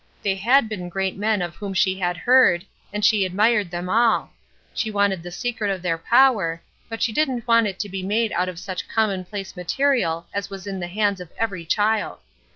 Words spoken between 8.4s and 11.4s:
of such commonplace material as was in the hands of